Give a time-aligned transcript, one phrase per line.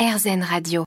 [0.00, 0.84] RZN Radio.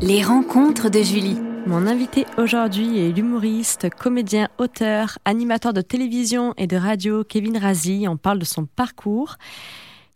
[0.00, 1.36] Les rencontres de Julie.
[1.66, 8.06] Mon invité aujourd'hui est l'humoriste, comédien, auteur, animateur de télévision et de radio Kevin Razi.
[8.08, 9.36] On parle de son parcours.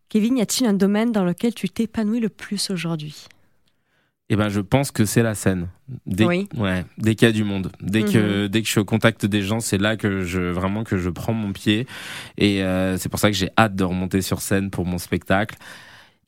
[0.09, 3.27] Kevin, y a-t-il un domaine dans lequel tu t'épanouis le plus aujourd'hui?
[4.29, 5.69] Eh ben, je pense que c'est la scène.
[6.07, 6.49] Dès, Oui.
[6.57, 8.49] ouais, dès qu'il y a du monde, dès que Mhm.
[8.49, 11.53] dès que je contacte des gens, c'est là que je vraiment que je prends mon
[11.53, 11.87] pied.
[12.39, 15.57] Et euh, c'est pour ça que j'ai hâte de remonter sur scène pour mon spectacle.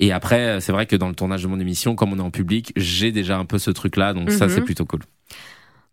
[0.01, 2.23] Et après, euh, c'est vrai que dans le tournage de mon émission, comme on est
[2.23, 4.53] en public, j'ai déjà un peu ce truc-là, donc ça Mhm.
[4.53, 5.01] c'est plutôt cool.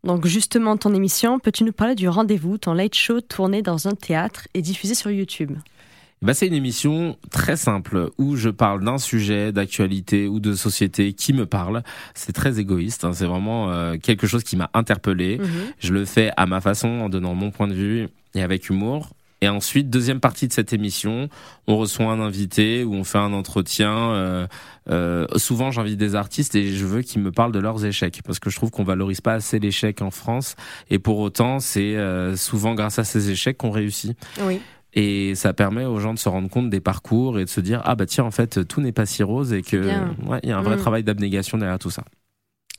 [0.03, 3.93] Donc justement, ton émission, peux-tu nous parler du rendez-vous, ton late show tourné dans un
[3.95, 5.53] théâtre et diffusé sur YouTube?
[6.21, 11.13] Bah, c'est une émission très simple où je parle d'un sujet d'actualité ou de société
[11.13, 11.83] qui me parle.
[12.13, 15.37] C'est très égoïste, hein, c'est vraiment euh, quelque chose qui m'a interpellé.
[15.37, 15.47] Mhm.
[15.79, 19.11] Je le fais à ma façon, en donnant mon point de vue et avec humour.
[19.41, 21.29] Et ensuite, deuxième partie de cette émission,
[21.67, 24.11] on reçoit un invité ou on fait un entretien.
[24.11, 24.47] euh,
[24.89, 28.39] euh, souvent, j'invite des artistes et je veux qu'ils me parlent de leurs échecs parce
[28.39, 30.55] que je trouve qu'on valorise pas assez l'échec en France.
[30.89, 34.17] Et pour autant, c'est euh, souvent grâce à ces échecs qu'on réussit.
[34.41, 34.61] Oui.
[34.97, 37.81] Et ça permet aux gens de se rendre compte des parcours et de se dire
[37.83, 39.77] ah bah tiens en fait tout n'est pas si rose et que
[40.25, 40.79] ouais, il y a un vrai Mm.
[40.79, 42.03] travail d'abnégation derrière tout ça.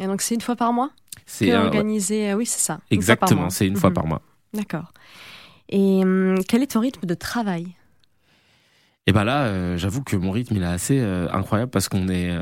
[0.01, 0.91] Et donc c'est une fois par mois
[1.27, 2.81] C'est euh, organisé, euh, oui c'est ça.
[2.91, 3.95] exactement, c'est une fois Mhm.
[3.95, 4.23] par mois.
[4.55, 4.93] D'accord.
[5.69, 7.76] Et hum, quel est ton rythme de travail?
[9.09, 12.09] Et ben là, euh, j'avoue que mon rythme il est assez euh, incroyable parce qu'on
[12.09, 12.41] est, euh,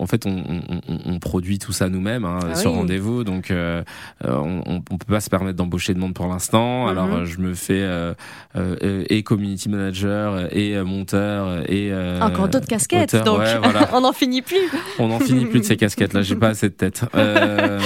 [0.00, 2.78] en fait, on, on, on- produit tout ça nous-mêmes hein, Ah sur oui.
[2.78, 3.84] rendez-vous, donc euh,
[4.24, 6.84] euh, on, on peut pas se permettre d'embaucher de monde pour l'instant.
[6.84, 6.88] Mhm.
[6.90, 8.14] Alors euh, je me fais euh,
[8.56, 13.24] euh, euh, et community manager et monteur et euh, Encore d'autres casquettes, auteur.
[13.24, 13.88] donc Ouais, voilà.
[13.92, 14.56] on n'en finit plus.
[14.98, 17.04] On n'en finit plus de ces casquettes là, j'ai pas assez de tête.
[17.14, 17.78] Euh,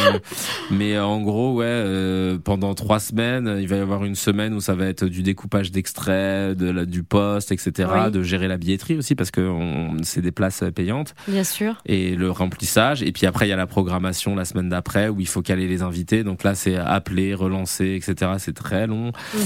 [0.71, 4.61] mais en gros, ouais, euh, pendant trois semaines, il va y avoir une semaine où
[4.61, 8.14] ça va être du découpage d'extraits, de la, du poste, etc., Oui.
[8.15, 9.53] De gérer la billetterie aussi parce que
[10.03, 11.77] c'est des places euh, payantes Bien sûr.
[11.87, 13.03] et le remplissage.
[13.03, 15.67] Et puis après, il y a la programmation la semaine d'après où il faut caler
[15.69, 16.25] les invités.
[16.25, 18.33] Donc là, c'est appeler, relancer, etc.
[18.39, 19.07] C'est très long.
[19.35, 19.41] Mhm.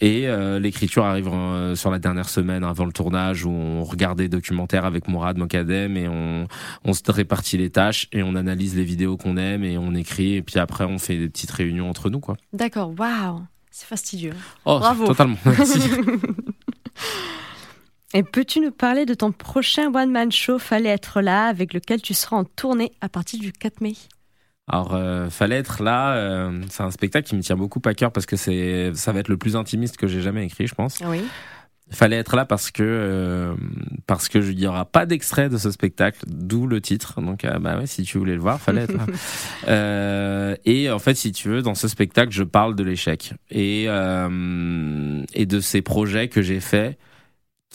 [0.00, 4.18] Et euh, l'écriture arrive euh, sur la dernière semaine avant le tournage où on regarde
[4.18, 6.48] des documentaires avec Mourad Mokadem et on,
[6.84, 10.34] on se répartit les tâches et on analyse les vidéos qu'on aime et on écrit
[10.36, 12.36] et puis après on fait des petites réunions entre nous quoi.
[12.52, 14.32] D'accord, waouh, c'est fastidieux.
[14.64, 15.06] Oh, Bravo.
[15.06, 15.36] totalement.
[18.16, 22.14] Et peux-tu nous parler de ton prochain one-man show Fallait être là, avec lequel tu
[22.14, 23.94] seras en tournée à partir du 4 mai?
[24.68, 26.14] Alors euh, fallait être là.
[26.14, 29.20] euh, c'est un spectacle qui me tient beaucoup à cœur parce que c'est ça va
[29.20, 31.02] être le plus intimiste que j'ai jamais écrit, je pense.
[31.04, 31.22] Oui.
[31.90, 33.54] fallait être là parce que euh,
[34.06, 37.20] parce que il y aura pas d'extrait de ce spectacle, d'où le titre.
[37.20, 38.94] Donc euh, bah ouais, si tu voulais le voir, fallait être
[39.66, 40.56] là.
[40.64, 45.46] Et en fait, si tu veux, dans ce spectacle, je parle de l'échec et et
[45.46, 46.96] de ces projets que j'ai faits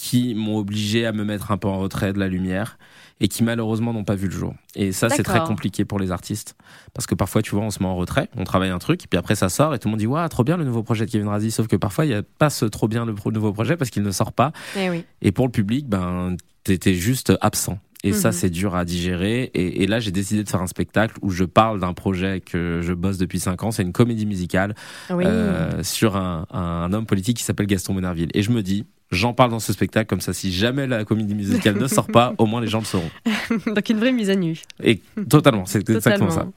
[0.02, 2.78] qui m'ont obligé à me mettre un peu en retrait de la lumière
[3.20, 4.54] et qui malheureusement n'ont pas vu le jour.
[4.76, 6.56] Et ça, c'est très compliqué pour les artistes
[6.94, 9.08] parce que parfois, tu vois, on se met en retrait, on travaille un truc, et
[9.08, 11.06] puis après ça sort et tout le monde dit waouh, trop bien le nouveau projet
[11.06, 11.52] de Kevin Razi.
[11.52, 14.04] Sauf que parfois, il y a pas ce trop bien le nouveau projet parce qu'il
[14.04, 14.54] ne sort pas.
[14.78, 15.04] Eh oui.
[15.22, 17.78] Et pour le public, ben, t'étais juste absent.
[18.06, 18.34] Et ça, Mhm.
[18.34, 19.52] c'est dur à digérer.
[19.54, 22.80] Et, et là, j'ai décidé de faire un spectacle où je parle d'un projet que
[22.82, 23.72] je bosse depuis 5 ans.
[23.72, 24.74] C'est une comédie musicale
[25.10, 25.26] Oui.
[25.28, 28.30] euh, sur un, un homme politique qui s'appelle Gaston Monnerville.
[28.34, 30.34] Et je me dis, j'en parle dans ce spectacle comme ça.
[30.34, 33.10] Si jamais la comédie musicale ne sort pas, au moins les gens le sauront.
[33.66, 34.62] Donc une vraie mise à nu.
[34.84, 36.48] Et totalement, c'est exactement ça.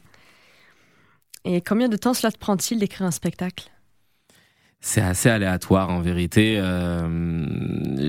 [1.45, 3.71] Et combien de temps cela te prend-il d'écrire un spectacle?
[4.85, 6.57] C'est assez aléatoire en vérité.
[6.59, 7.07] Euh,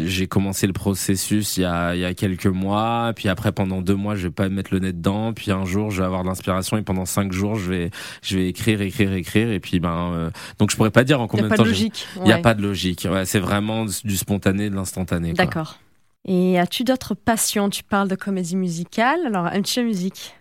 [0.07, 3.81] j'ai commencé le processus il y, a, il y a quelques mois, puis après pendant
[3.81, 6.23] deux mois je vais pas mettre le nez dedans, puis un jour je vais avoir
[6.23, 7.91] de l'inspiration et pendant cinq jours je vais
[8.23, 11.27] je vais écrire écrire écrire et puis ben euh, donc je pourrais pas dire en
[11.27, 11.63] Il n'y combien a de pas temps.
[11.63, 12.07] de logique.
[12.25, 13.07] Il a pas de logique.
[13.09, 15.33] Ouais, c'est vraiment du spontané, de l'instantané.
[15.33, 15.77] D'accord.
[16.25, 17.69] Et as-tu d'autres passions?
[17.69, 19.19] Tu parles de comédie musicale.
[19.27, 20.33] Alors, aimes-tu la musique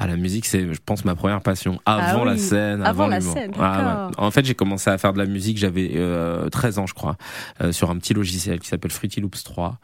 [0.00, 1.80] Ah, la musique, c'est, je pense, ma première passion.
[1.84, 4.14] Avant Ah la oui, scène, avant avant, la scène, Ah, ouais.
[4.16, 7.16] En fait, j'ai commencé à faire de la musique, j'avais euh, 13 ans, je crois,
[7.60, 9.78] euh, sur un petit logiciel qui s'appelle Fruity Loops 3.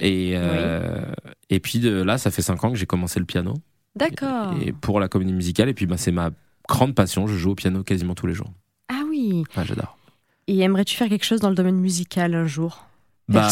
[0.00, 1.04] Et, euh,
[1.50, 3.54] et puis de là, ça fait 5 ans que j'ai commencé le piano.
[3.96, 4.54] D'accord.
[4.64, 5.68] Et pour la comédie musicale.
[5.68, 6.30] Et puis, bah, c'est ma
[6.68, 7.26] grande passion.
[7.26, 8.52] Je joue au piano quasiment tous les jours.
[8.88, 9.42] Ah oui.
[9.56, 9.98] Ouais, j'adore.
[10.46, 12.84] Et aimerais-tu faire quelque chose dans le domaine musical un jour?
[13.28, 13.48] Bah,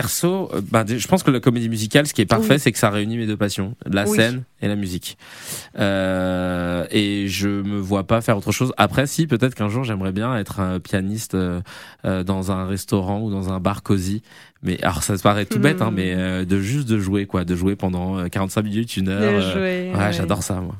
[0.00, 0.50] Perso.
[0.52, 2.60] Euh, bah, je pense que la comédie musicale, ce qui est parfait, Oui.
[2.60, 4.14] c'est que ça réunit mes deux passions, la Oui.
[4.16, 5.16] scène et la musique.
[5.78, 8.72] Euh, et je me vois pas faire autre chose.
[8.76, 11.60] Après, si peut-être qu'un jour j'aimerais bien être un pianiste euh,
[12.02, 14.22] dans un restaurant ou dans un bar cosy.
[14.62, 15.94] Mais alors ça se paraît tout bête, hein, Hmm.
[15.94, 19.32] mais euh, de juste de jouer quoi, de jouer pendant euh, 45 minutes, une heure.
[19.32, 20.12] De jouer, ouais, ouais.
[20.12, 20.76] j'adore ça moi.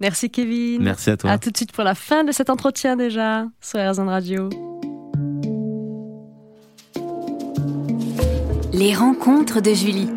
[0.00, 0.82] Merci Kevin.
[0.82, 1.30] Merci à toi.
[1.30, 4.71] À tout de suite pour la fin de cet entretien déjà sur RZN Radio.
[8.74, 10.08] Les rencontres de Julie.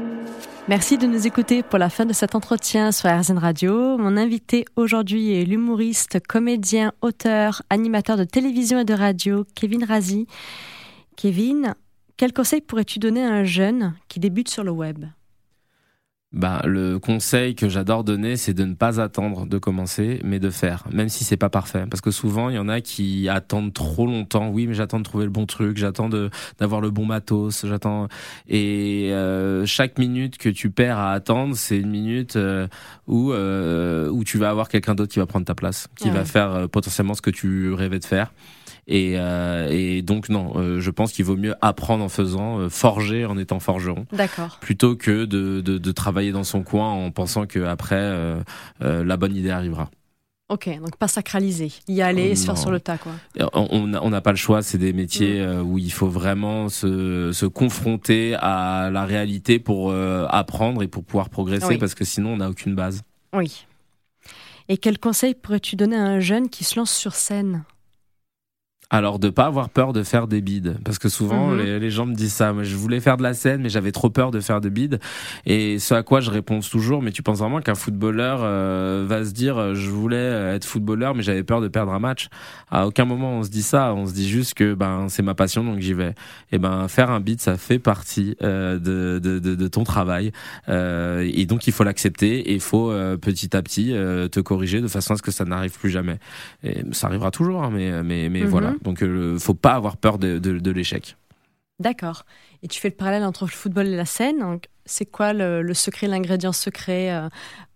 [0.70, 3.98] Merci de nous écouter pour la fin de cet entretien sur RZN Radio.
[3.98, 10.26] Mon invité aujourd'hui est l'humoriste, comédien, auteur, animateur de télévision et de radio, Kevin Razi.
[11.18, 11.76] Kevin,
[12.16, 15.04] quel conseil pourrais-tu donner à un jeune qui débute sur le web?
[16.36, 20.50] Bah, le conseil que j'adore donner, c'est de ne pas attendre de commencer, mais de
[20.50, 21.86] faire, même si c'est pas parfait.
[21.90, 24.50] Parce que souvent, il y en a qui attendent trop longtemps.
[24.50, 26.10] Oui, mais j'attends de trouver le bon truc, j'attends
[26.60, 28.10] d'avoir le bon matos, j'attends.
[28.50, 32.68] Et euh, chaque minute que tu perds à attendre, c'est une minute euh,
[33.08, 36.26] où euh, où tu vas avoir quelqu'un d'autre qui va prendre ta place, qui va
[36.26, 38.34] faire potentiellement ce que tu rêvais de faire.
[38.88, 42.70] Et, euh, et donc non, euh, je pense qu'il vaut mieux apprendre en faisant, euh,
[42.70, 44.06] forger en étant forgeron.
[44.12, 44.60] D'accord.
[44.62, 47.96] Plutôt que de, de, de, travailler dans son coin en pensant que après
[48.80, 49.90] la bonne idée arrivera.
[50.50, 53.14] Ok, donc pas sacraliser, y aller et se faire sur le tas, quoi.
[53.54, 55.62] On n'a pas le choix, c'est des métiers mm.
[55.62, 61.30] où il faut vraiment se, se, confronter à la réalité pour apprendre et pour pouvoir
[61.30, 63.02] progresser, parce que sinon on n'a aucune base.
[63.34, 63.66] Oui.
[64.68, 67.64] Et quel conseil pourrais-tu donner à un jeune qui se lance sur scène?
[68.96, 70.78] Alors de pas avoir peur de faire des bides.
[70.86, 71.60] Parce que souvent mhm.
[71.60, 72.54] les, gens me disent ça.
[72.54, 75.00] Moi je voulais faire de la scène mais j'avais trop peur de faire de bides.
[75.46, 79.26] Et ce à quoi je réponds toujours mais tu penses vraiment qu'un footballeur euh, va
[79.26, 82.30] se dire euh, je voulais euh, être footballeur mais j'avais peur de perdre un match.
[82.72, 83.94] À aucun moment on se dit ça.
[83.94, 86.16] On se dit juste que ben c'est ma passion donc j'y vais.
[86.54, 90.32] Et ben faire un bid ça fait partie de, de, de, de, ton travail.
[90.70, 93.90] Et donc il faut l'accepter et il faut petit à petit
[94.32, 96.18] te corriger de façon à ce que ça n'arrive plus jamais.
[96.64, 98.48] Et ça arrivera toujours hein, mais mais mais mhm.
[98.48, 101.18] voilà donc, il euh, ne faut pas avoir peur de, l'échec.
[101.80, 102.24] D'accord.
[102.64, 104.60] Et tu fais le parallèle entre le football et la scène.
[104.86, 107.28] C'est quoi le, secret, l'ingrédient secret euh,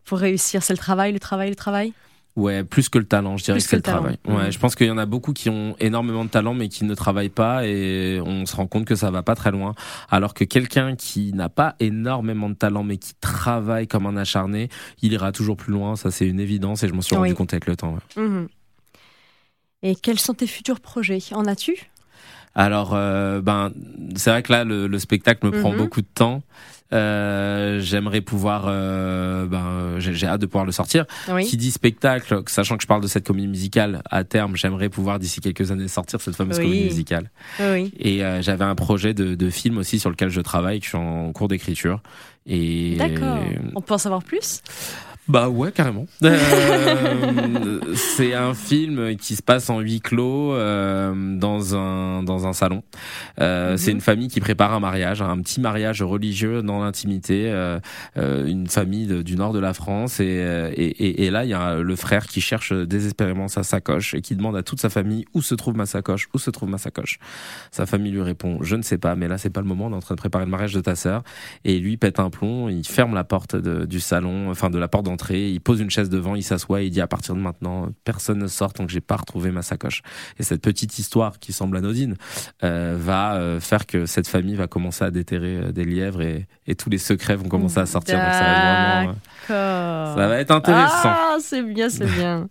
[0.06, 0.64] pour réussir?
[0.64, 1.94] C'est le travail, le travail, le travail?
[2.36, 4.18] Ouais, plus que le talent, je dirais que c'est le, travail.
[4.26, 4.52] Ouais, mmh.
[4.52, 6.94] je pense qu'il y en a beaucoup qui ont énormément de talent mais qui ne
[6.94, 9.74] travaillent pas et on se rend compte que ça va pas très loin.
[10.10, 14.70] Alors que quelqu'un qui n'a pas énormément de talent mais qui travaille comme un acharné,
[15.02, 15.98] il ira toujours plus loin.
[15.98, 17.98] Ça, c'est une évidence et je m'en suis rendu compte avec le temps.
[18.16, 18.46] Mmh.
[19.82, 21.20] Et quels sont tes futurs projets?
[21.32, 21.90] En as-tu?
[22.56, 23.72] Alors, euh, ben,
[24.16, 25.78] c'est vrai que là, le, spectacle me prend mhm.
[25.78, 26.42] beaucoup de temps.
[26.92, 31.06] Euh, j'aimerais pouvoir, euh, ben, j'ai hâte de pouvoir le sortir.
[31.42, 35.20] Qui dit spectacle, sachant que je parle de cette comédie musicale, à terme, j'aimerais pouvoir
[35.20, 37.32] d'ici quelques années sortir cette fameuse comédie musicale.
[37.60, 40.98] Et j'avais un projet de, de, film aussi sur lequel je travaille, que je suis
[40.98, 42.02] en cours d'écriture.
[42.46, 43.38] Et d'accord.
[43.76, 44.62] On peut en savoir plus?
[45.30, 46.08] Bah ouais, carrément.
[46.30, 52.54] Euh, c'est un film qui se passe en huis clos euh, dans un dans un
[52.54, 52.84] salon.
[53.40, 53.78] Euh, mhm.
[53.78, 57.80] C'est une famille qui prépare un mariage, un petit mariage religieux dans l'intimité, euh,
[58.18, 60.20] euh, une famille du nord de la France.
[60.20, 64.22] Et, et, et, là, il y a le frère qui cherche désespérément sa sacoche et
[64.22, 66.78] qui demande à toute sa famille où se trouve ma sacoche, où se trouve ma
[66.78, 67.20] sacoche.
[67.72, 69.88] Sa famille lui répond, je ne sais pas, mais là c'est pas le moment.
[69.88, 71.24] On est en train de préparer le mariage de ta sœur.
[71.66, 74.88] Et lui pète un plomb, il ferme la porte de, du salon, enfin de la
[74.88, 77.90] porte d'entrée il pose une chaise devant, il s'assoit il dit à partir de maintenant,
[78.04, 80.02] personne ne sort tant que j'ai pas retrouvé ma sacoche.
[80.40, 82.16] Et cette petite histoire qui semble anodine
[82.64, 86.48] euh, va euh, faire que cette famille va commencer à déterrer euh, des lièvres et,
[86.78, 88.20] tous les secrets vont commencer à sortir.
[88.20, 89.16] ça,
[89.48, 91.10] ça va être intéressant.
[91.10, 92.48] Ah, c'est bien, c'est bien.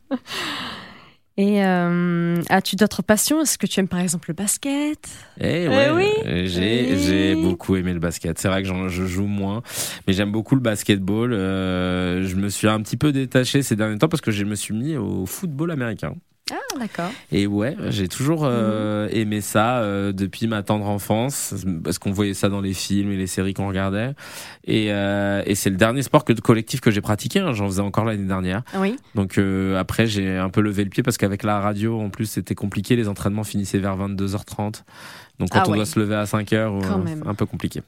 [1.39, 3.41] Et euh, as-tu d'autres passions?
[3.43, 4.99] Est-ce que tu aimes par exemple le basket?
[5.41, 6.08] Eh, eh oui.
[6.47, 8.39] J'ai beaucoup aimé le basket.
[8.39, 9.63] C'est vrai que je joue moins,
[10.07, 11.33] mais j'aime beaucoup le basketball.
[11.33, 14.55] Euh, je me suis un petit peu détaché ces derniers temps parce que je me
[14.55, 16.15] suis mis au football américain.
[16.53, 17.11] Ah, d'accord.
[17.33, 19.17] Et ouais, j'ai toujours euh, mhm.
[19.17, 23.17] aimé ça euh, depuis ma tendre enfance, parce qu'on voyait ça dans les films et
[23.17, 24.15] les séries qu'on regardait.
[24.65, 27.41] Et, euh, et c'est le dernier sport que, collectif que j'ai pratiqué.
[27.41, 28.63] Hein, J'en faisais encore l'année dernière.
[28.77, 28.97] Oui.
[29.15, 29.39] Donc
[29.77, 32.97] après, j'ai un peu levé le pied parce qu'avec la radio, en plus, c'était compliqué.
[32.97, 34.83] Les entraînements finissaient vers 22h30.
[35.39, 36.75] Donc quand ah on doit se lever à 5 heures,
[37.27, 37.83] un peu compliqué.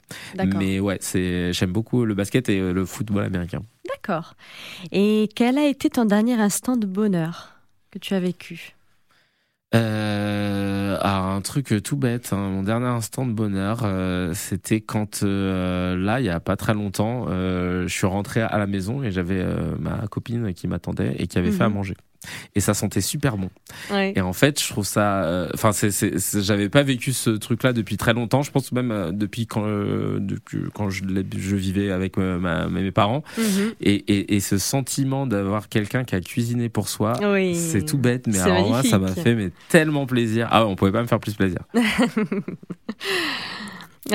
[0.56, 3.62] Mais ouais, c'est j'aime beaucoup le basket et le football américain.
[3.88, 4.34] D'accord.
[4.92, 7.59] Et quel a été ton dernier instant de bonheur?
[7.90, 8.74] Que tu as vécu
[9.72, 12.48] euh, alors un truc tout bête, hein.
[12.48, 16.74] mon dernier instant de bonheur, euh, c'était quand euh, là, il y a pas très
[16.74, 19.44] longtemps, euh, je suis rentré à la maison et j'avais
[19.78, 21.74] ma copine qui m'attendait et qui avait fait à mhm.
[21.76, 21.96] manger
[22.54, 23.50] et ça sentait super bon.
[23.92, 25.24] Et en fait, je trouve ça.
[25.24, 25.90] Euh, enfin, c'est,
[26.42, 28.42] j'avais pas vécu ce truc-là depuis très longtemps.
[28.42, 31.02] Je pense même euh, depuis quand, euh, depuis, quand je,
[31.36, 33.22] je, vivais avec ma, mes parents.
[33.38, 33.74] Mm-hmm.
[33.80, 37.14] et, et, et, ce sentiment d'avoir quelqu'un qui a cuisiné pour soi,
[37.54, 40.48] c'est tout bête, mais alors moi, ça m'a fait mais tellement plaisir.
[40.50, 41.60] Ah, on pouvait pas me faire plus plaisir.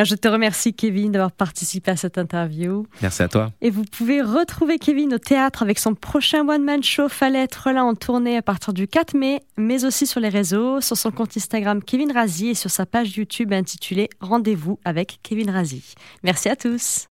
[0.04, 2.86] Je te remercie Kevin d'avoir participé à cette interview.
[3.02, 3.52] Merci à toi.
[3.62, 7.86] Et vous pouvez retrouver Kevin au théâtre avec son prochain one-man show Fallait être là
[7.86, 11.38] en tournée à partir du 4 mai, mais aussi sur les réseaux, sur son compte
[11.38, 15.96] Instagram Kevin Razi et sur sa page YouTube intitulée Rendez-vous avec Kevin Razi.
[16.24, 17.04] Merci à tous.